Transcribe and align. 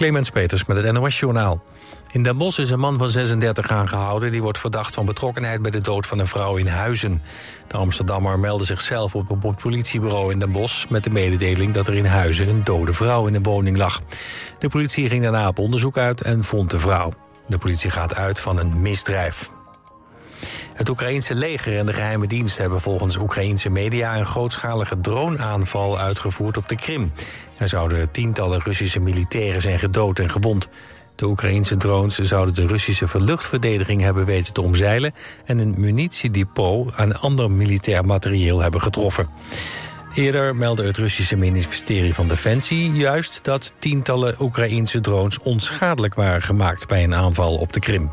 Clemens 0.00 0.30
Peters 0.30 0.64
met 0.64 0.76
het 0.76 0.92
NOS-journaal. 0.92 1.62
In 2.10 2.22
Den 2.22 2.36
Bosch 2.36 2.58
is 2.58 2.70
een 2.70 2.78
man 2.78 2.98
van 2.98 3.10
36 3.10 3.70
aangehouden... 3.70 4.30
die 4.30 4.42
wordt 4.42 4.58
verdacht 4.58 4.94
van 4.94 5.06
betrokkenheid 5.06 5.62
bij 5.62 5.70
de 5.70 5.80
dood 5.80 6.06
van 6.06 6.18
een 6.18 6.26
vrouw 6.26 6.56
in 6.56 6.66
Huizen. 6.66 7.22
De 7.66 7.76
Amsterdammer 7.76 8.38
meldde 8.38 8.64
zichzelf 8.64 9.14
op 9.14 9.44
een 9.44 9.54
politiebureau 9.54 10.32
in 10.32 10.38
Den 10.38 10.52
Bosch... 10.52 10.88
met 10.88 11.04
de 11.04 11.10
mededeling 11.10 11.74
dat 11.74 11.86
er 11.88 11.94
in 11.94 12.04
Huizen 12.04 12.48
een 12.48 12.64
dode 12.64 12.92
vrouw 12.92 13.26
in 13.26 13.34
een 13.34 13.42
woning 13.42 13.76
lag. 13.76 14.00
De 14.58 14.68
politie 14.68 15.08
ging 15.08 15.22
daarna 15.22 15.48
op 15.48 15.58
onderzoek 15.58 15.98
uit 15.98 16.20
en 16.20 16.44
vond 16.44 16.70
de 16.70 16.78
vrouw. 16.78 17.12
De 17.46 17.58
politie 17.58 17.90
gaat 17.90 18.14
uit 18.14 18.40
van 18.40 18.58
een 18.58 18.80
misdrijf. 18.80 19.50
Het 20.74 20.88
Oekraïense 20.88 21.34
leger 21.34 21.78
en 21.78 21.86
de 21.86 21.92
geheime 21.92 22.26
dienst 22.26 22.58
hebben 22.58 22.80
volgens 22.80 23.16
Oekraïense 23.16 23.70
media... 23.70 24.16
een 24.16 24.26
grootschalige 24.26 25.00
droneaanval 25.00 25.98
uitgevoerd 25.98 26.56
op 26.56 26.68
de 26.68 26.76
Krim. 26.76 27.12
Er 27.60 27.68
zouden 27.68 28.10
tientallen 28.10 28.60
Russische 28.60 29.00
militairen 29.00 29.62
zijn 29.62 29.78
gedood 29.78 30.18
en 30.18 30.30
gewond. 30.30 30.68
De 31.14 31.26
Oekraïense 31.26 31.76
drones 31.76 32.18
zouden 32.18 32.54
de 32.54 32.66
Russische 32.66 33.06
luchtverdediging 33.12 34.00
hebben 34.00 34.24
weten 34.24 34.52
te 34.52 34.62
omzeilen... 34.62 35.14
en 35.44 35.58
een 35.58 35.74
munitiedepot 35.76 36.94
en 36.94 37.20
ander 37.20 37.50
militair 37.50 38.04
materieel 38.04 38.60
hebben 38.60 38.80
getroffen. 38.82 39.28
Eerder 40.14 40.56
meldde 40.56 40.84
het 40.84 40.96
Russische 40.96 41.36
ministerie 41.36 42.14
van 42.14 42.28
Defensie 42.28 42.92
juist... 42.92 43.40
dat 43.42 43.72
tientallen 43.78 44.34
Oekraïense 44.42 45.00
drones 45.00 45.38
onschadelijk 45.38 46.14
waren 46.14 46.42
gemaakt 46.42 46.88
bij 46.88 47.04
een 47.04 47.14
aanval 47.14 47.56
op 47.56 47.72
de 47.72 47.80
Krim. 47.80 48.10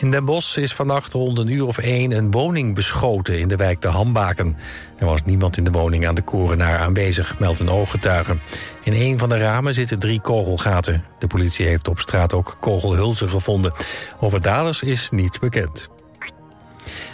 In 0.00 0.10
Den 0.10 0.24
Bosch 0.24 0.56
is 0.56 0.74
vannacht 0.74 1.12
rond 1.12 1.38
een 1.38 1.48
uur 1.48 1.66
of 1.66 1.78
één 1.78 2.12
een 2.12 2.30
woning 2.30 2.74
beschoten 2.74 3.38
in 3.38 3.48
de 3.48 3.56
wijk 3.56 3.82
De 3.82 3.88
Hambaken. 3.88 4.56
Er 4.98 5.06
was 5.06 5.22
niemand 5.24 5.56
in 5.56 5.64
de 5.64 5.70
woning 5.70 6.06
aan 6.06 6.14
de 6.14 6.22
korenaar 6.22 6.78
aanwezig, 6.78 7.38
meldt 7.38 7.60
een 7.60 7.70
ooggetuige. 7.70 8.36
In 8.82 8.92
een 8.92 9.18
van 9.18 9.28
de 9.28 9.36
ramen 9.36 9.74
zitten 9.74 9.98
drie 9.98 10.20
kogelgaten. 10.20 11.04
De 11.18 11.26
politie 11.26 11.66
heeft 11.66 11.88
op 11.88 11.98
straat 11.98 12.32
ook 12.32 12.56
kogelhulzen 12.60 13.28
gevonden. 13.28 13.72
Over 14.20 14.42
daders 14.42 14.82
is 14.82 15.10
niet 15.10 15.40
bekend. 15.40 15.88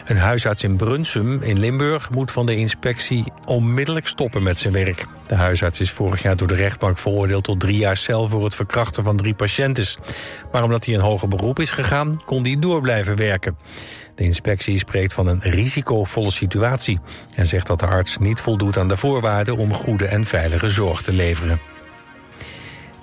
Een 0.05 0.17
huisarts 0.17 0.63
in 0.63 0.77
Brunsum 0.77 1.43
in 1.43 1.59
Limburg 1.59 2.11
moet 2.11 2.33
van 2.33 2.47
de 2.47 2.57
inspectie 2.57 3.25
onmiddellijk 3.45 4.07
stoppen 4.07 4.43
met 4.43 4.59
zijn 4.59 4.73
werk. 4.73 5.07
De 5.27 5.35
huisarts 5.35 5.81
is 5.81 5.91
vorig 5.91 6.23
jaar 6.23 6.37
door 6.37 6.49
de 6.49 6.55
rechtbank 6.55 6.99
veroordeeld 6.99 7.45
tot 7.45 7.61
drie 7.61 7.77
jaar 7.77 7.97
cel 7.97 8.29
voor 8.29 8.45
het 8.45 8.55
verkrachten 8.55 9.05
van 9.05 9.17
drie 9.17 9.35
patiënten. 9.35 9.87
Maar 10.53 10.63
omdat 10.63 10.85
hij 10.85 10.95
een 10.95 11.01
hoger 11.01 11.29
beroep 11.29 11.61
is 11.61 11.71
gegaan, 11.71 12.21
kon 12.25 12.45
hij 12.45 12.57
door 12.59 12.81
blijven 12.81 13.17
werken. 13.17 13.57
De 14.15 14.25
inspectie 14.25 14.79
spreekt 14.79 15.13
van 15.13 15.27
een 15.27 15.41
risicovolle 15.41 16.31
situatie 16.31 16.99
en 17.35 17.47
zegt 17.47 17.67
dat 17.67 17.81
de 17.81 17.87
arts 17.87 18.19
niet 18.19 18.41
voldoet 18.41 18.79
aan 18.79 18.89
de 18.89 18.97
voorwaarden 18.97 19.57
om 19.57 19.73
goede 19.73 20.07
en 20.07 20.25
veilige 20.25 20.71
zorg 20.71 21.03
te 21.03 21.13
leveren. 21.13 21.74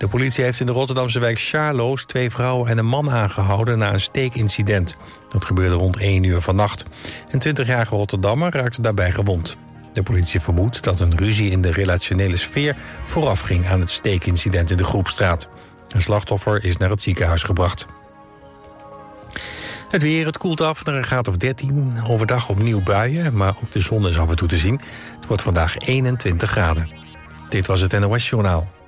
De 0.02 0.08
politie 0.08 0.44
heeft 0.44 0.60
in 0.60 0.66
de 0.66 0.72
Rotterdamse 0.72 1.20
wijk 1.20 1.40
Charloes 1.40 2.04
twee 2.04 2.30
vrouwen 2.30 2.70
en 2.70 2.78
een 2.78 2.86
man 2.86 3.12
aangehouden 3.12 3.78
na 3.78 3.94
een 3.94 4.02
steekincident. 4.02 4.96
Dat 5.30 5.46
gebeurde 5.46 5.76
rond 5.76 5.98
1 5.98 6.24
uur 6.24 6.42
vannacht. 6.42 6.86
Een 7.30 7.58
20-jarige 7.58 7.96
Rotterdammer 7.96 8.52
raakte 8.56 8.82
daarbij 8.82 9.12
gewond. 9.12 9.58
De 9.94 10.04
politie 10.04 10.40
vermoedt 10.40 10.84
dat 10.84 11.00
een 11.00 11.18
ruzie 11.18 11.52
in 11.52 11.62
de 11.62 11.72
relationele 11.72 12.38
sfeer 12.38 12.76
voorafging 13.06 13.68
aan 13.68 13.80
het 13.80 13.90
steekincident 13.90 14.72
in 14.72 14.78
de 14.78 14.84
Groepstraat. 14.84 15.48
Een 15.90 16.02
slachtoffer 16.02 16.64
is 16.64 16.78
naar 16.78 16.90
het 16.90 17.02
ziekenhuis 17.02 17.44
gebracht. 17.44 17.86
Het 19.90 20.02
weer, 20.02 20.26
het 20.26 20.38
koelt 20.38 20.62
af 20.62 20.86
naar 20.86 20.96
een 20.96 21.04
graad 21.04 21.28
of 21.28 21.38
13. 21.38 21.94
Overdag 22.08 22.50
opnieuw 22.50 22.82
buien, 22.84 23.36
maar 23.36 23.56
ook 23.64 23.72
de 23.72 23.80
zon 23.80 24.08
is 24.08 24.18
af 24.18 24.30
en 24.30 24.36
toe 24.36 24.48
te 24.48 24.58
zien. 24.58 24.82
Het 25.16 25.28
wordt 25.28 25.44
vandaag 25.44 25.78
21 25.78 26.50
graden. 26.50 26.90
Dit 27.50 27.68
was 27.68 27.82
het 27.82 28.00
NOS 28.00 28.30
Journaal. 28.30 28.80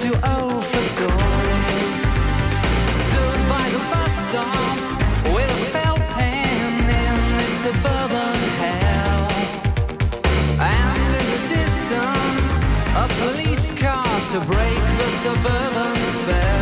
too 0.00 0.14
old 0.14 0.64
for 0.64 0.84
toys. 0.96 2.02
Stood 3.02 3.40
by 3.48 3.66
the 3.74 3.82
bus 3.90 4.14
stop 4.28 4.78
with 5.34 5.50
a 5.50 5.70
felt 5.72 5.98
pen 6.14 6.72
in 6.78 7.16
this 7.38 7.54
suburban 7.64 8.38
hell. 8.62 9.26
And 10.60 11.10
in 11.18 11.26
the 11.34 11.42
distance, 11.56 12.56
a 12.94 13.06
police 13.22 13.72
car 13.72 14.14
to 14.32 14.38
break 14.46 14.82
the 15.00 15.08
suburban 15.24 15.96
spell. 15.96 16.57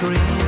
Als 0.00 0.47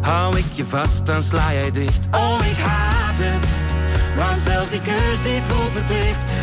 Hou 0.00 0.38
ik 0.38 0.44
je 0.52 0.64
vast, 0.64 1.06
dan 1.06 1.22
sla 1.22 1.52
jij 1.52 1.70
dicht. 1.70 2.06
Oh, 2.10 2.38
ik 2.50 2.56
haat 2.56 3.14
het, 3.16 3.48
want 4.16 4.38
zelfs 4.44 4.70
die 4.70 4.80
kus 4.80 5.22
die 5.22 5.40
voelt 5.48 5.72
verplicht. 5.72 6.33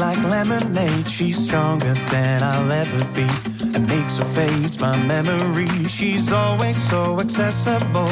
like 0.00 0.22
lemonade. 0.24 1.06
She's 1.06 1.36
stronger 1.36 1.92
than 2.10 2.42
I'll 2.42 2.72
ever 2.72 3.04
be. 3.12 3.28
And 3.74 3.86
makes 3.86 4.18
or 4.18 4.24
fades 4.36 4.80
my 4.80 4.96
memory. 5.04 5.68
She's 5.88 6.32
always 6.32 6.78
so 6.88 7.20
accessible. 7.20 8.08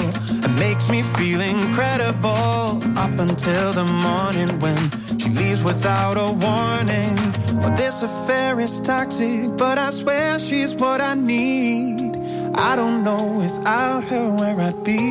It 0.47 0.55
makes 0.59 0.91
me 0.91 1.03
feel 1.17 1.41
incredible. 1.41 2.83
Up 3.05 3.15
until 3.19 3.73
the 3.73 3.87
morning 4.07 4.51
when 4.61 4.79
she 5.19 5.31
leaves 5.31 5.63
without 5.65 6.17
a 6.27 6.31
warning. 6.47 7.17
Well, 7.61 7.75
this 7.75 8.03
affair 8.03 8.61
is 8.61 8.79
toxic, 8.81 9.57
but 9.57 9.79
I 9.79 9.91
swear 9.91 10.39
she's 10.39 10.75
what 10.75 11.01
I 11.01 11.15
need. 11.15 12.15
I 12.55 12.77
don't 12.77 13.03
know 13.03 13.25
without 13.39 14.05
her 14.11 14.37
where 14.37 14.61
I'd 14.61 14.83
be. 14.85 15.03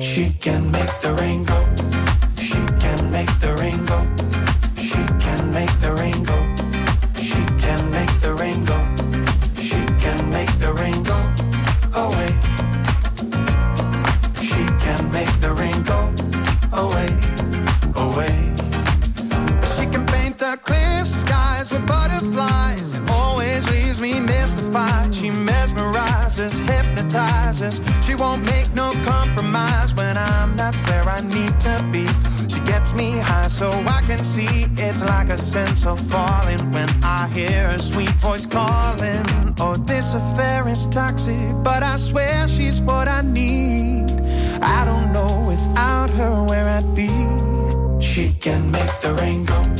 She 0.00 0.30
can 0.40 0.70
make 0.70 0.94
the 1.00 1.12
rain 1.20 1.42
go 1.44 1.57
falling 35.98 36.72
when 36.72 36.88
I 37.02 37.28
hear 37.28 37.68
a 37.68 37.78
sweet 37.78 38.14
voice 38.26 38.46
calling. 38.46 39.24
Oh, 39.60 39.74
this 39.74 40.14
affair 40.14 40.68
is 40.68 40.86
toxic, 40.86 41.52
but 41.62 41.82
I 41.82 41.96
swear 41.96 42.48
she's 42.48 42.80
what 42.80 43.08
I 43.08 43.22
need. 43.22 44.10
I 44.62 44.84
don't 44.84 45.12
know 45.12 45.46
without 45.46 46.10
her 46.10 46.44
where 46.44 46.68
I'd 46.68 46.94
be. 46.94 47.08
She 48.00 48.32
can 48.40 48.70
make 48.70 49.00
the 49.00 49.14
rain 49.20 49.44
go 49.44 49.77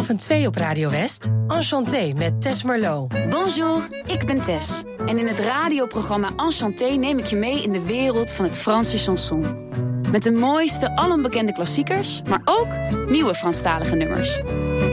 half 0.00 0.12
en 0.12 0.16
twee 0.16 0.46
op 0.46 0.56
Radio 0.56 0.90
West. 0.90 1.28
Enchanté 1.48 2.12
met 2.16 2.42
Tess 2.42 2.62
Merlot. 2.62 3.28
Bonjour, 3.28 3.88
ik 4.06 4.26
ben 4.26 4.42
Tess. 4.42 4.82
En 5.06 5.18
in 5.18 5.26
het 5.26 5.38
radioprogramma 5.38 6.28
Enchanté 6.36 6.84
neem 6.84 7.18
ik 7.18 7.24
je 7.24 7.36
mee 7.36 7.62
in 7.62 7.72
de 7.72 7.86
wereld 7.86 8.32
van 8.32 8.44
het 8.44 8.58
Franse 8.58 8.98
chanson. 8.98 9.68
Met 10.10 10.22
de 10.22 10.30
mooiste, 10.30 10.96
allenbekende 10.96 11.52
klassiekers, 11.52 12.22
maar 12.28 12.42
ook 12.44 12.66
nieuwe 13.08 13.34
Franstalige 13.34 13.96
nummers. 13.96 14.40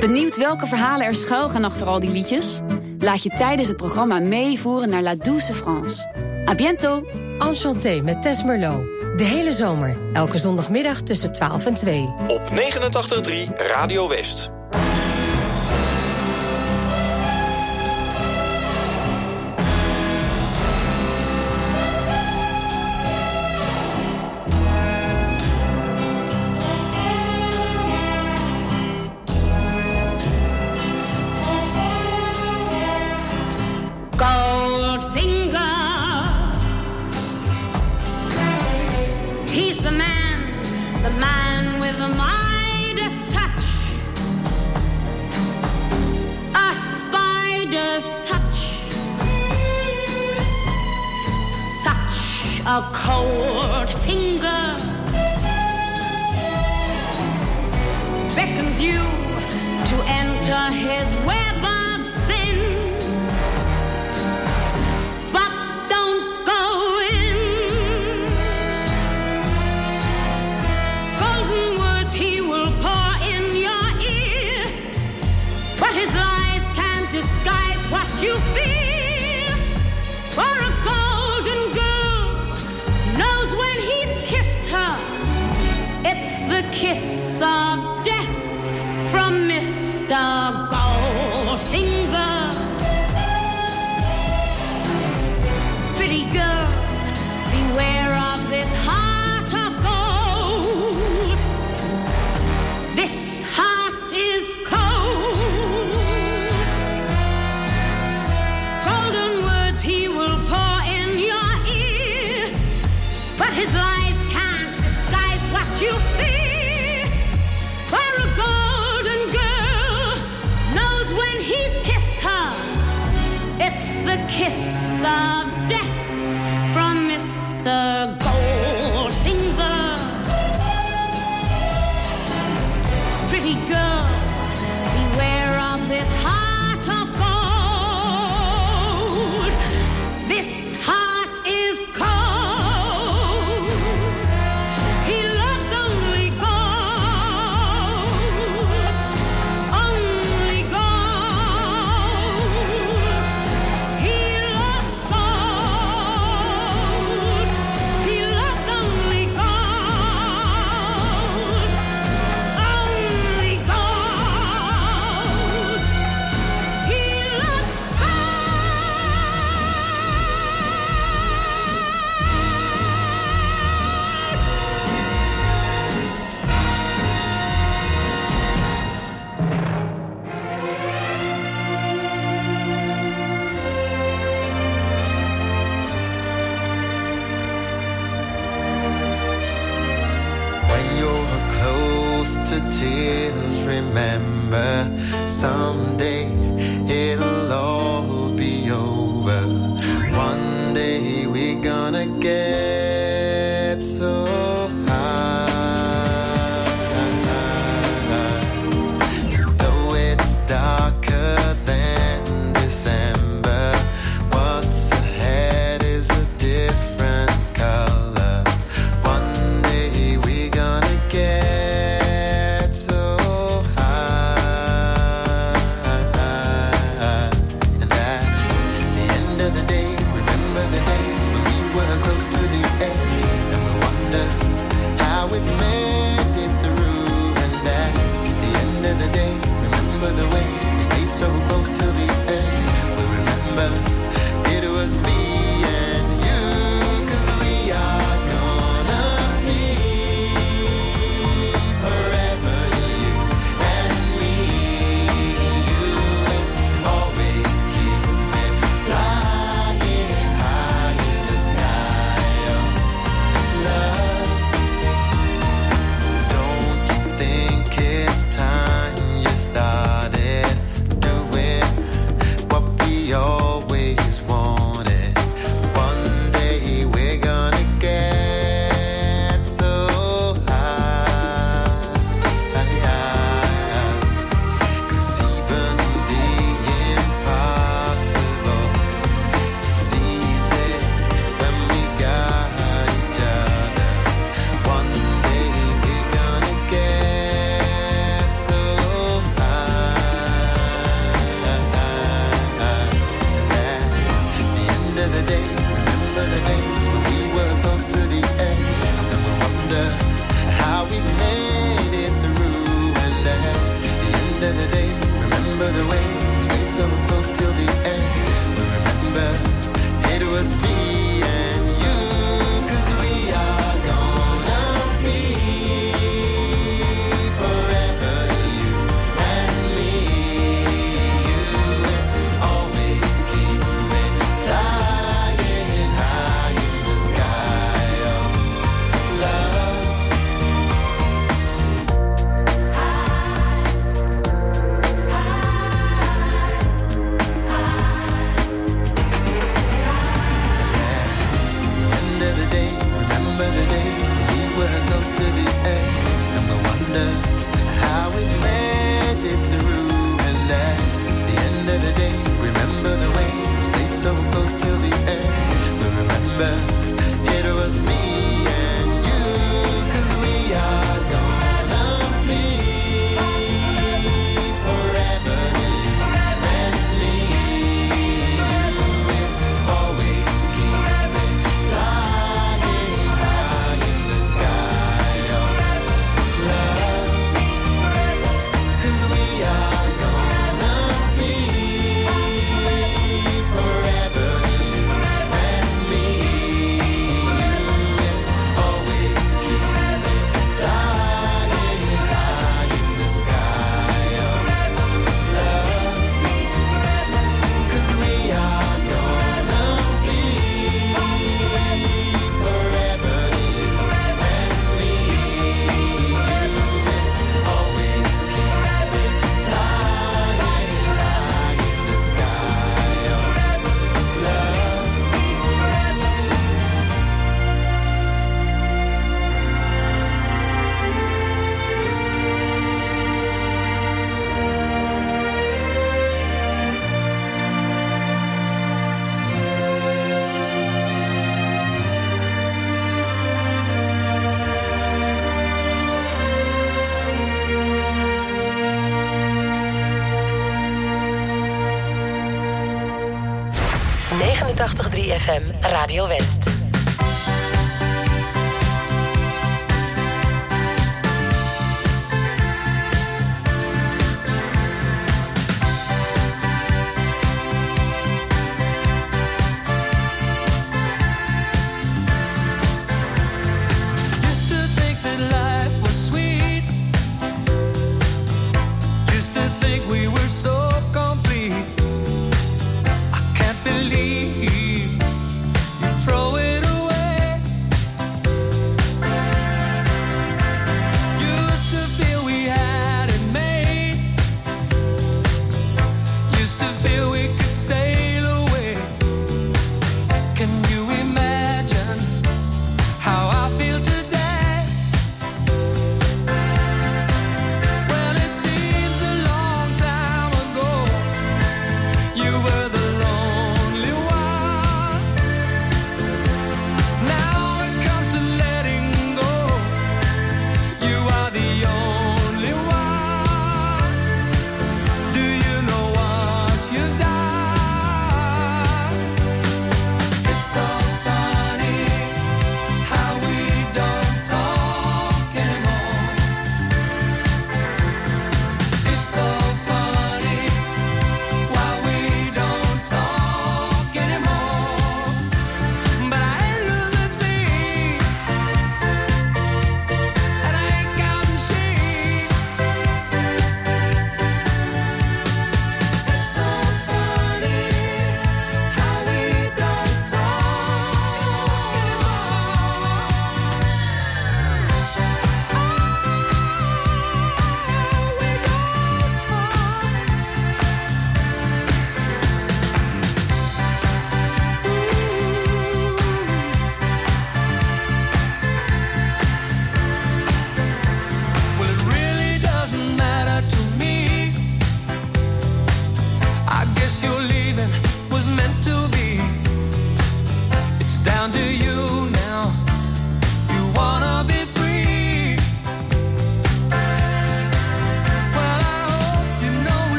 Benieuwd 0.00 0.36
welke 0.36 0.66
verhalen 0.66 1.06
er 1.06 1.14
schuil 1.14 1.48
gaan 1.48 1.64
achter 1.64 1.86
al 1.86 2.00
die 2.00 2.10
liedjes? 2.10 2.60
Laat 2.98 3.22
je 3.22 3.30
tijdens 3.30 3.68
het 3.68 3.76
programma 3.76 4.18
meevoeren 4.18 4.88
naar 4.88 5.02
La 5.02 5.14
Douce 5.14 5.52
France. 5.52 6.06
A 6.48 6.54
bientôt! 6.54 7.06
Enchanté 7.38 8.00
met 8.00 8.22
Tess 8.22 8.44
Merlot. 8.44 8.84
De 9.16 9.24
hele 9.24 9.52
zomer, 9.52 9.96
elke 10.12 10.38
zondagmiddag 10.38 11.00
tussen 11.00 11.32
12 11.32 11.66
en 11.66 11.74
2. 11.74 12.14
Op 12.28 12.42
89.3 12.50 13.56
Radio 13.56 14.08
West. 14.08 14.54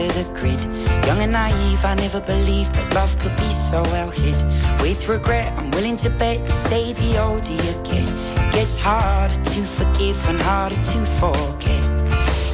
Under 0.00 0.22
the 0.22 0.24
grid. 0.38 0.60
Young 1.06 1.20
and 1.20 1.32
naive, 1.32 1.84
I 1.84 1.94
never 1.94 2.20
believed 2.20 2.74
that 2.74 2.94
love 2.94 3.18
could 3.18 3.36
be 3.36 3.50
so 3.50 3.82
well 3.94 4.10
hid. 4.10 4.36
With 4.80 5.08
regret, 5.08 5.52
I'm 5.58 5.70
willing 5.72 5.96
to 5.96 6.10
bet 6.10 6.38
you 6.40 6.50
say 6.50 6.92
the 6.92 7.18
older 7.22 7.52
you 7.52 7.74
get, 7.84 8.08
it 8.08 8.52
gets 8.52 8.76
harder 8.78 9.34
to 9.34 9.60
forgive 9.64 10.18
and 10.28 10.40
harder 10.40 10.76
to 10.92 10.98
forget. 11.20 11.82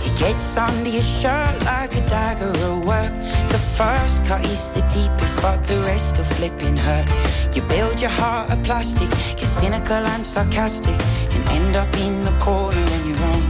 It 0.07 0.19
gets 0.19 0.57
under 0.57 0.91
your 0.91 1.03
shirt 1.03 1.65
like 1.65 1.95
a 1.95 2.09
dagger 2.09 2.51
at 2.51 2.85
work. 2.85 3.13
The 3.53 3.61
first 3.79 4.25
cut 4.25 4.45
is 4.45 4.71
the 4.71 4.83
deepest, 4.83 5.41
but 5.43 5.63
the 5.65 5.79
rest 5.81 6.19
are 6.19 6.25
flipping 6.37 6.77
hurt. 6.77 7.09
You 7.55 7.63
build 7.63 8.01
your 8.01 8.11
heart 8.11 8.51
of 8.53 8.63
plastic, 8.63 9.11
get 9.39 9.49
cynical 9.49 10.03
and 10.15 10.25
sarcastic, 10.25 10.99
and 11.35 11.43
end 11.59 11.77
up 11.77 11.93
in 11.97 12.23
the 12.25 12.35
corner 12.41 12.85
on 12.95 13.09
your 13.09 13.21
own. 13.33 13.45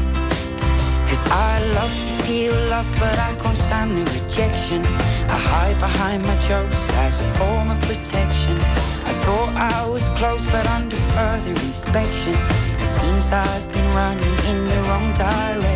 Cause 1.08 1.22
I 1.30 1.62
love 1.74 1.94
to 2.06 2.15
feel 2.26 2.54
love, 2.68 2.90
but 2.98 3.16
I 3.20 3.36
can't 3.40 3.56
stand 3.56 3.92
the 3.96 4.04
rejection. 4.10 4.82
I 5.30 5.38
hide 5.50 5.78
behind 5.78 6.24
my 6.24 6.36
jokes 6.50 6.82
as 7.04 7.20
a 7.20 7.28
form 7.38 7.70
of 7.70 7.78
protection. 7.86 8.56
I 9.10 9.12
thought 9.24 9.52
I 9.54 9.88
was 9.88 10.08
close, 10.18 10.44
but 10.46 10.66
under 10.66 10.96
further 11.14 11.54
inspection, 11.68 12.34
it 12.82 12.88
seems 12.96 13.30
I've 13.30 13.66
been 13.72 13.88
running 13.94 14.36
in 14.50 14.58
the 14.70 14.78
wrong 14.88 15.08
direction. 15.14 15.75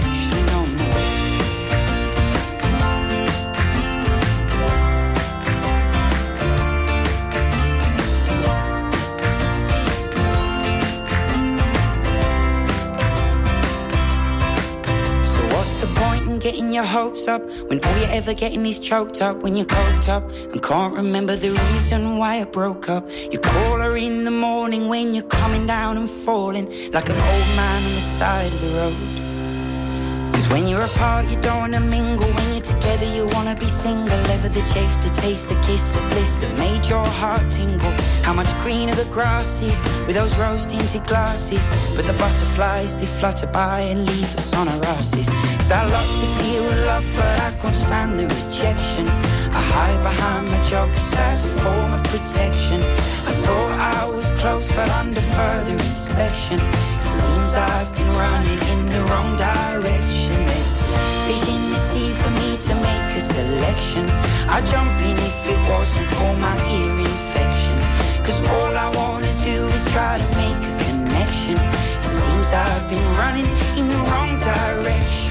Your 16.72 16.84
hopes 16.84 17.28
up 17.28 17.42
when 17.68 17.84
all 17.84 17.98
you're 17.98 18.10
ever 18.10 18.34
getting 18.34 18.64
is 18.66 18.78
choked 18.78 19.20
up 19.20 19.42
when 19.42 19.56
you're 19.56 19.66
coked 19.66 20.08
up 20.08 20.30
and 20.52 20.62
can't 20.62 20.94
remember 20.94 21.36
the 21.36 21.50
reason 21.50 22.16
why 22.16 22.36
it 22.36 22.52
broke 22.52 22.88
up? 22.88 23.08
You 23.30 23.38
call 23.38 23.80
her 23.80 23.96
in 23.96 24.24
the 24.24 24.30
morning 24.30 24.88
when 24.88 25.14
you're 25.14 25.24
coming 25.24 25.66
down 25.66 25.96
and 25.96 26.08
falling 26.08 26.66
like 26.92 27.08
an 27.08 27.16
old 27.16 27.48
man 27.56 27.84
on 27.84 27.94
the 27.94 28.00
side 28.00 28.52
of 28.52 28.60
the 28.60 28.68
road. 28.68 29.19
When 30.50 30.66
you're 30.66 30.82
apart, 30.82 31.26
you 31.30 31.36
don't 31.36 31.60
wanna 31.60 31.78
mingle. 31.78 32.26
When 32.26 32.48
you're 32.54 32.68
together, 32.74 33.06
you 33.06 33.24
wanna 33.34 33.54
be 33.54 33.68
single. 33.68 34.18
Ever 34.34 34.48
the 34.48 34.62
chase 34.74 34.96
to 34.96 35.08
taste 35.10 35.48
the 35.48 35.54
kiss 35.62 35.94
of 35.94 36.02
bliss 36.10 36.34
that 36.42 36.52
made 36.58 36.88
your 36.88 37.06
heart 37.20 37.46
tingle. 37.50 37.92
How 38.26 38.32
much 38.32 38.50
greener 38.62 38.96
the 38.96 39.08
grass 39.12 39.62
is 39.62 39.80
with 40.06 40.16
those 40.16 40.36
rose 40.38 40.66
tinted 40.66 41.06
glasses. 41.06 41.70
But 41.94 42.04
the 42.06 42.14
butterflies, 42.14 42.96
they 42.96 43.06
flutter 43.06 43.46
by 43.46 43.80
and 43.92 44.04
leave 44.06 44.34
us 44.34 44.52
on 44.52 44.66
our 44.66 44.84
asses. 44.98 45.28
Cause 45.58 45.70
I 45.70 45.86
love 45.86 46.10
to 46.20 46.26
feel 46.42 46.64
love, 46.90 47.06
but 47.14 47.34
I 47.46 47.50
can't 47.62 47.76
stand 47.76 48.18
the 48.18 48.26
rejection. 48.26 49.06
I 49.54 49.62
hide 49.74 50.02
behind 50.02 50.50
my 50.50 50.60
jokes 50.64 51.14
as 51.30 51.44
a 51.44 51.48
form 51.62 51.92
of 51.94 52.02
protection. 52.10 52.80
I 53.30 53.32
thought 53.44 53.72
I 53.78 54.04
was 54.10 54.32
close, 54.32 54.68
but 54.72 54.88
under 54.98 55.20
further 55.20 55.76
inspection. 55.90 56.58
It 56.58 57.10
seems 57.18 57.54
I've 57.54 57.94
been 57.94 58.10
running 58.18 58.60
in 58.72 58.80
the 58.94 59.00
wrong 59.08 59.36
direction. 59.36 60.19
Fish 61.30 61.46
in 61.46 61.70
the 61.70 61.76
sea 61.76 62.12
for 62.12 62.30
me 62.30 62.56
to 62.56 62.74
make 62.74 63.16
a 63.16 63.20
selection. 63.20 64.04
I'd 64.48 64.66
jump 64.66 64.90
in 65.00 65.16
if 65.16 65.38
it 65.46 65.60
wasn't 65.70 66.08
for 66.18 66.34
my 66.38 66.56
ear 66.74 66.98
infection. 66.98 67.78
Cause 68.24 68.40
all 68.50 68.76
I 68.76 68.90
wanna 68.96 69.32
do 69.38 69.68
is 69.68 69.84
try 69.92 70.18
to 70.18 70.28
make 70.42 70.60
a 70.72 70.74
connection. 70.86 71.56
It 72.00 72.04
seems 72.04 72.52
I've 72.52 72.88
been 72.88 73.08
running 73.14 73.46
in 73.78 73.86
the 73.86 74.00
wrong 74.10 74.40
direction. 74.40 75.29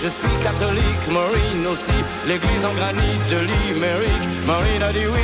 Je 0.00 0.08
suis 0.08 0.36
catholique, 0.42 1.08
Maureen 1.10 1.66
aussi, 1.66 1.98
l'église 2.26 2.64
en 2.64 2.72
granit 2.74 3.18
de 3.28 3.38
Limerick, 3.38 4.22
Maureen 4.46 4.82
a 4.82 4.92
dit 4.92 5.06
oui. 5.06 5.20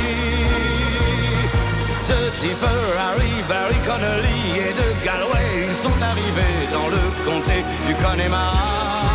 De 2.07 2.29
petit 2.31 2.53
peu 2.59 2.77
Harry, 2.99 3.33
Barry, 3.47 3.75
Connolly 3.87 4.59
et 4.59 4.73
de 4.73 5.05
Galway. 5.05 5.67
Ils 5.69 5.77
sont 5.77 5.99
arrivés 6.11 6.67
dans 6.71 6.89
le 6.89 7.03
comté 7.25 7.63
du 7.87 7.95
Connemara. 7.95 9.07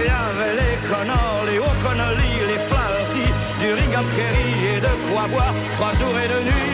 Il 0.00 0.06
y 0.06 0.08
avait 0.08 0.54
les 0.60 0.76
Connors, 0.88 1.44
les 1.46 1.58
O'Connolly, 1.58 2.32
les 2.48 2.60
Flaherty, 2.68 3.26
du 3.60 3.72
Ringham 3.74 4.06
Kerry 4.16 4.76
et 4.76 4.80
de 4.80 5.12
quoi 5.12 5.28
boire 5.28 5.54
trois 5.76 5.92
jours 5.92 6.18
et 6.18 6.28
deux 6.28 6.44
nuits. 6.44 6.64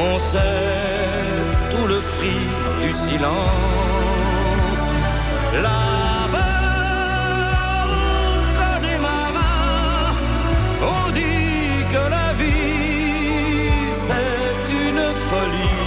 On 0.00 0.18
sait 0.18 0.38
tout 1.70 1.86
le 1.86 1.98
prix 2.16 2.42
du 2.82 2.90
silence. 2.92 4.80
Là-bas, 5.66 6.66
au 7.92 8.40
Connemara, 8.58 9.56
on 10.94 11.10
dit 11.12 11.84
que 11.92 12.02
la 12.16 12.28
vie 12.40 13.92
c'est 14.06 14.66
une 14.86 15.06
folie 15.28 15.86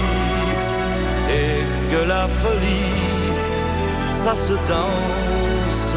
et 1.42 1.58
que 1.92 2.02
la 2.08 2.28
folie 2.42 3.02
ça 4.06 4.34
se 4.36 4.54
danse. 4.72 5.96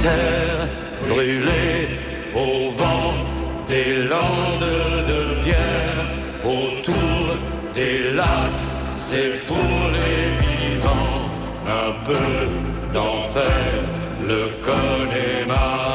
Terre 0.00 0.68
brûlée 1.06 1.88
au 2.34 2.70
vent 2.70 3.14
des 3.68 3.94
landes 4.12 4.70
de 5.10 5.20
pierre 5.42 6.23
autour 6.44 7.36
des 7.72 8.12
lacs, 8.12 8.64
c'est 8.96 9.44
pour 9.46 9.78
les 9.96 10.22
vivants 10.44 11.24
un 11.66 11.92
peu 12.04 12.28
d'enfer, 12.92 13.70
le 14.26 14.42
Connemara. 14.66 15.94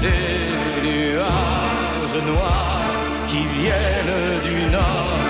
Des 0.00 0.86
nuages 0.86 2.22
noirs 2.32 2.94
qui 3.26 3.42
viennent 3.58 4.40
du 4.48 4.70
nord 4.70 5.20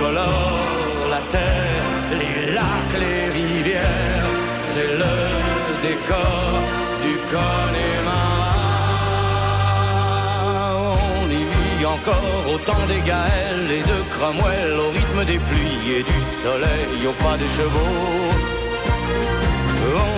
colorent 0.00 1.08
la 1.10 1.22
terre, 1.30 1.86
les 2.20 2.52
lacs, 2.54 2.96
les 3.04 3.22
rivières, 3.40 4.30
c'est 4.64 4.92
le 5.02 5.16
décor 5.82 6.60
du 7.02 7.14
Connemara. 7.30 7.95
Encore 11.86 12.52
au 12.52 12.58
temps 12.58 12.86
des 12.88 13.00
Gaëls 13.00 13.70
et 13.70 13.82
de 13.82 13.98
Cromwell, 14.14 14.72
au 14.84 14.90
rythme 14.90 15.24
des 15.24 15.38
pluies 15.38 15.98
et 15.98 16.02
du 16.02 16.18
soleil, 16.20 17.06
au 17.06 17.12
pas 17.24 17.36
des 17.36 17.48
chevaux. 17.48 18.26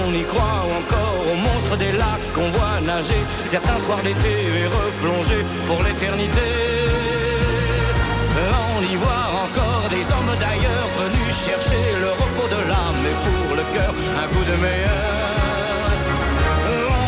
On 0.09 0.15
y 0.15 0.25
croit 0.25 0.65
encore 0.79 1.19
aux 1.31 1.37
monstres 1.47 1.77
des 1.77 1.93
lacs 1.93 2.29
qu'on 2.35 2.49
voit 2.57 2.81
nager 2.81 3.23
certains 3.45 3.79
soirs 3.79 4.03
d'été 4.03 4.35
et 4.61 4.67
replonger 4.67 5.43
pour 5.67 5.83
l'éternité. 5.83 6.49
On 8.79 8.83
y 8.93 8.97
voit 8.97 9.27
encore 9.45 9.87
des 9.91 10.05
hommes 10.15 10.35
d'ailleurs 10.45 10.89
venus 11.03 11.35
chercher 11.47 11.85
le 12.01 12.11
repos 12.21 12.49
de 12.57 12.61
l'âme 12.71 13.05
et 13.11 13.17
pour 13.27 13.57
le 13.61 13.65
cœur 13.75 13.93
un 14.23 14.27
coup 14.33 14.45
de 14.51 14.57
meilleur. 14.65 15.19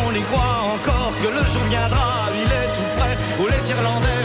On 0.05 0.13
y 0.13 0.23
croit 0.29 0.59
encore 0.75 1.13
que 1.21 1.29
le 1.37 1.43
jour 1.51 1.63
viendra, 1.69 2.27
il 2.35 2.49
est 2.61 2.71
tout 2.77 2.91
près, 2.97 3.15
où 3.39 3.47
les 3.47 3.63
Irlandais 3.71 4.20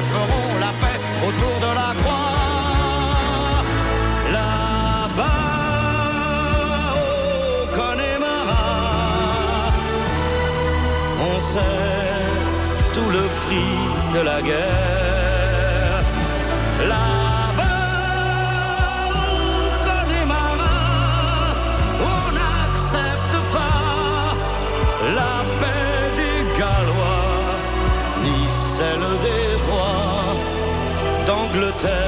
la 14.23 14.41
guerre. 14.43 16.05
Là-bas, 16.89 17.65
Connemara, 19.87 20.79
on 22.13 22.33
n'accepte 22.39 23.37
pas 23.55 24.35
la 25.19 25.35
paix 25.61 26.01
des 26.21 26.41
Gallois, 26.59 27.57
ni 28.23 28.41
celle 28.77 29.09
des 29.27 29.49
rois 29.67 30.35
d'Angleterre. 31.27 32.06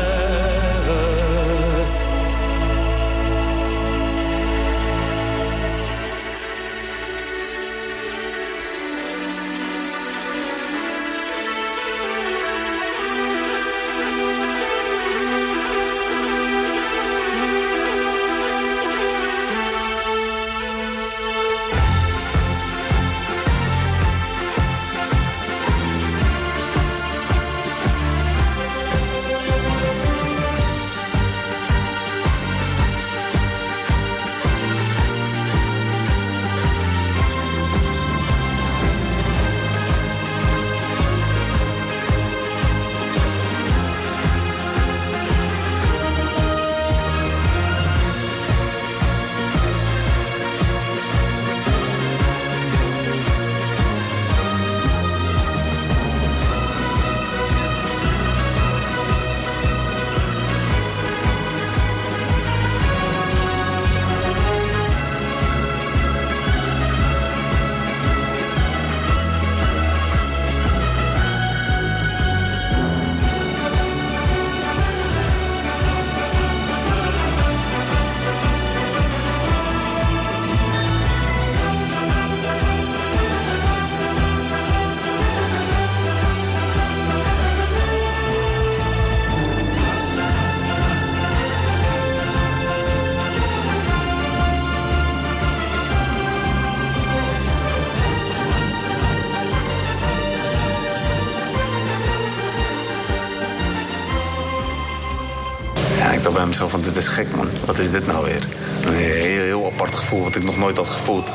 Bij 106.49 106.57
mezelf 106.57 106.83
van 106.83 106.93
dit 106.93 106.97
is 106.97 107.09
gek 107.09 107.37
man. 107.37 107.49
Wat 107.65 107.79
is 107.79 107.91
dit 107.91 108.07
nou 108.07 108.25
weer? 108.25 108.47
Een 108.85 108.93
heel, 108.93 109.43
heel 109.43 109.67
apart 109.73 109.97
gevoel 109.97 110.23
wat 110.23 110.37
ik 110.37 110.45
nog 110.45 110.57
nooit 110.57 110.77
had 110.77 110.89
gevoeld. 110.89 111.29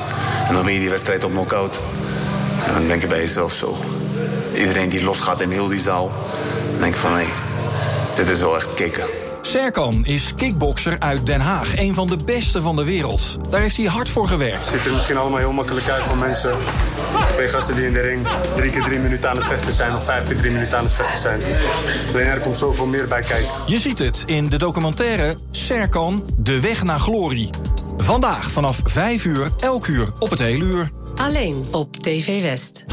En 0.48 0.54
dan 0.54 0.64
ben 0.64 0.74
je 0.74 0.80
die 0.80 0.90
wedstrijd 0.90 1.24
op 1.24 1.32
knock-out. 1.32 1.80
En 2.66 2.74
dan 2.74 2.88
denk 2.88 3.02
je 3.02 3.08
bij 3.08 3.20
jezelf 3.20 3.54
zo. 3.54 3.78
Iedereen 4.54 4.90
die 4.90 5.04
losgaat 5.04 5.42
in 5.42 5.52
heel 5.52 5.68
die 5.68 5.80
zaal. 5.80 6.12
Dan 6.70 6.80
denk 6.80 6.94
ik 6.94 7.00
van 7.00 7.18
hé, 7.18 7.26
dit 8.16 8.28
is 8.28 8.40
wel 8.40 8.56
echt 8.56 8.74
kicken. 8.74 9.04
Serkan 9.42 10.06
is 10.06 10.34
kickbokser 10.36 11.00
uit 11.00 11.26
Den 11.26 11.42
Haag. 11.42 11.78
Een 11.78 11.94
van 11.94 12.08
de 12.08 12.18
beste 12.26 12.62
van 12.62 12.76
de 12.76 12.84
wereld. 12.84 13.38
Daar 13.50 13.62
heeft 13.62 13.78
hij 13.78 13.86
hard 13.86 14.10
voor 14.10 14.28
gewerkt. 14.28 14.66
Het 14.66 14.76
ziet 14.76 14.86
er 14.86 14.92
misschien 14.94 15.18
allemaal 15.18 15.40
heel 15.40 15.52
makkelijk 15.52 15.90
uit 15.90 16.04
voor 16.04 16.18
mensen. 16.18 16.52
Twee 17.28 17.48
gasten 17.48 17.76
die 17.76 17.86
in 17.86 17.94
de 17.94 18.00
ring 18.00 18.28
drie 18.56 18.72
keer 18.72 18.84
drie 18.84 19.00
minuten 19.00 19.30
aan 19.30 19.36
het 19.36 19.46
vechten 19.46 19.74
zijn... 19.74 19.96
of 19.96 20.04
vijf 20.04 20.28
keer 20.28 20.36
drie 20.36 20.52
minuten 20.52 20.78
aan 20.78 20.84
het 20.84 20.94
vechten 20.94 21.20
zijn. 21.20 21.42
Alleen 22.10 22.26
er 22.26 22.40
komt 22.40 22.58
zoveel 22.58 22.86
meer 22.86 23.08
bij 23.08 23.22
kijken. 23.22 23.50
Je 23.66 23.80
ziet 23.80 24.00
het 24.00 24.24
in 24.26 24.50
de 24.50 24.58
documentaire 24.58 25.36
Serkan, 25.52 26.24
de 26.38 26.60
weg 26.60 26.84
naar 26.84 27.00
glorie. 27.00 27.50
Vandaag 27.98 28.52
vanaf 28.52 28.82
5 28.84 29.26
uur, 29.26 29.48
elk 29.60 29.88
uur 29.88 30.12
op 30.20 30.30
het 30.30 30.40
hele 30.40 30.66
uur. 30.66 30.92
Alleen 31.16 31.66
op 31.72 31.96
TV 31.96 32.42
West. 32.42 32.86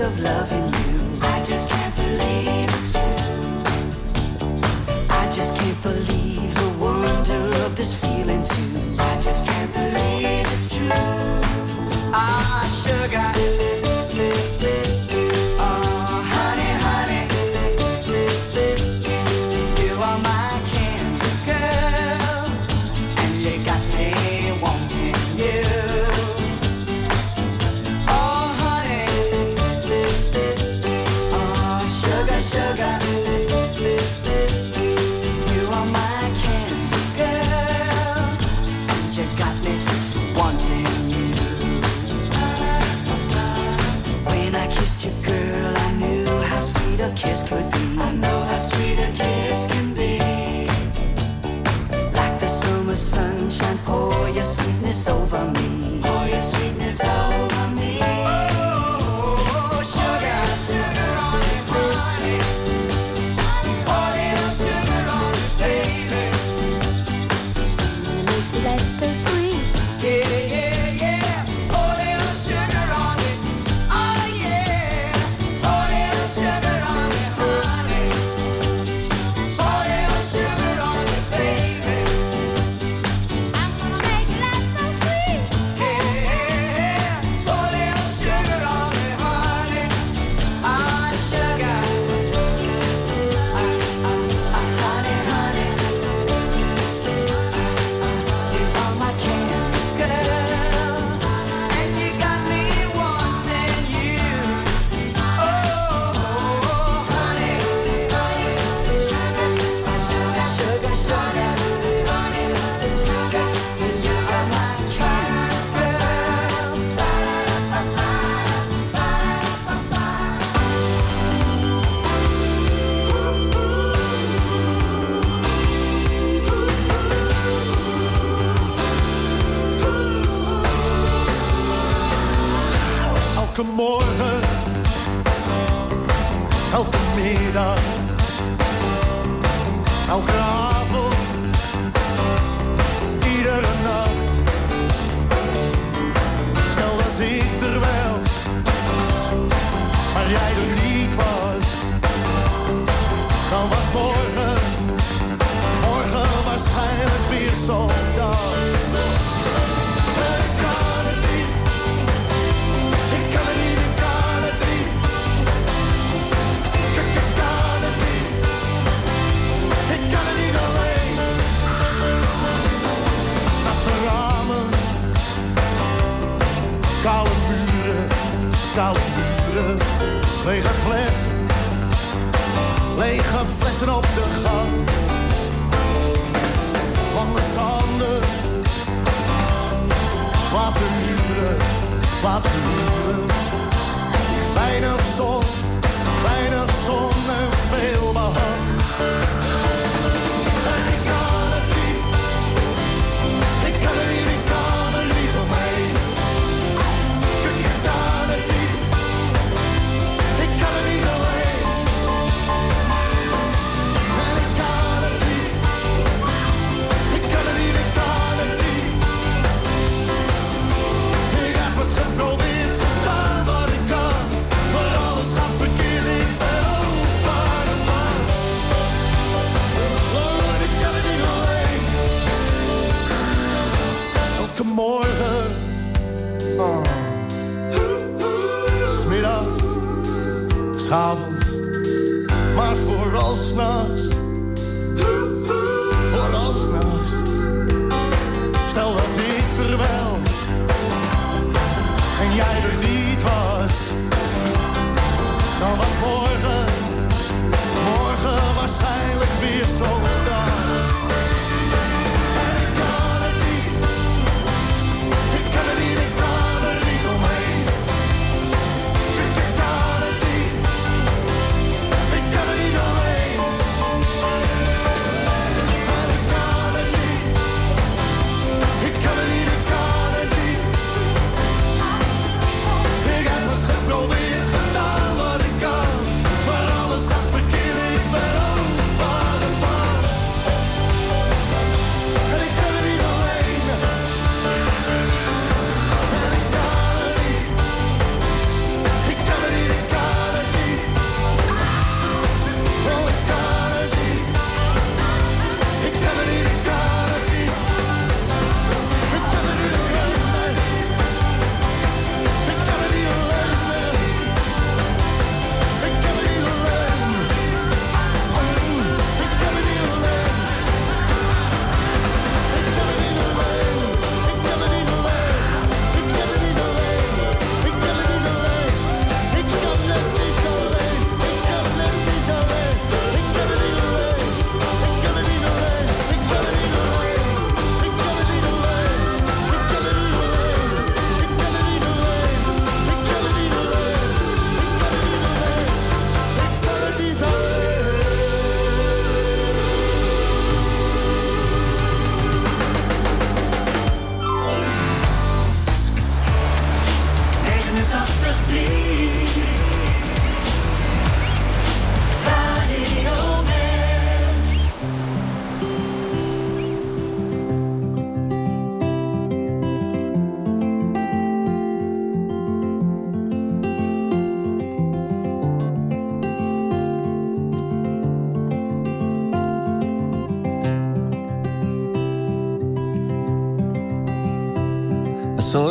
Of 0.00 0.20
loving 0.20 0.72
you. 0.72 0.77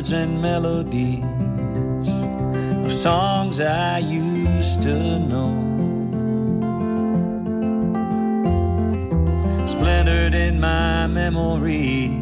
words 0.00 0.12
and 0.12 0.40
melodies 0.40 1.24
of 2.86 2.90
songs 2.90 3.60
I 3.60 3.98
used 3.98 4.80
to 4.82 5.18
know. 5.18 5.52
Splintered 9.66 10.32
in 10.32 10.58
my 10.58 11.06
memory, 11.06 12.18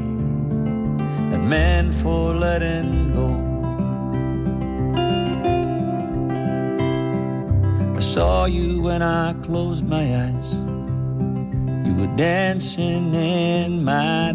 that 1.31 1.41
meant 1.55 1.95
for 1.95 2.35
letting 2.35 3.12
go. 3.12 3.29
I 7.97 8.01
saw 8.01 8.47
you 8.47 8.83
when 8.83 9.03
I 9.03 9.35
closed 9.45 9.87
my 9.87 10.03
eyes. 10.26 10.53
You 11.87 11.95
were 11.95 12.16
dancing 12.16 13.14
in 13.14 13.85
my 13.85 14.35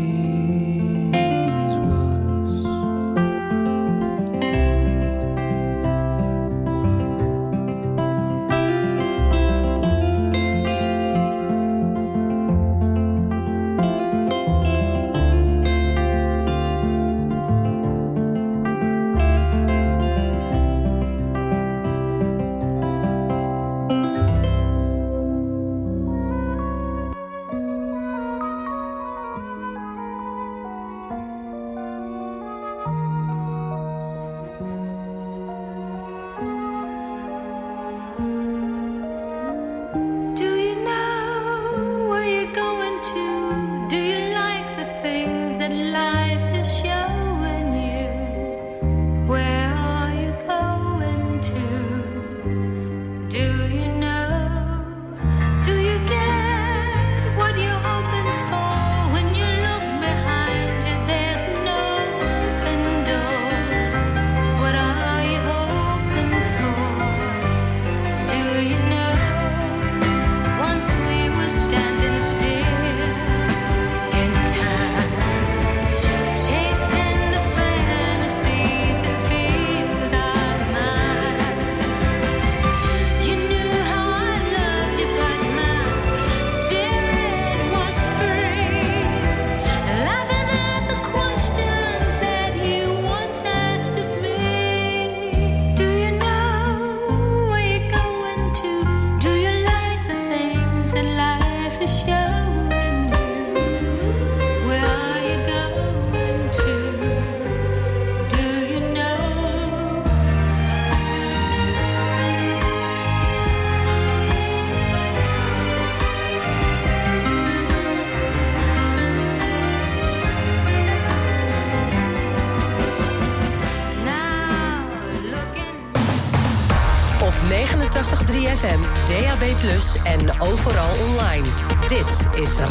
es 132.43 132.70